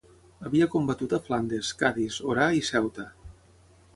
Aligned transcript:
Havia 0.47 0.67
combatut 0.75 1.13
a 1.17 1.19
Flandes, 1.27 1.69
Cadis, 1.83 2.19
Orà 2.31 2.47
i 2.61 2.65
Ceuta. 2.71 3.09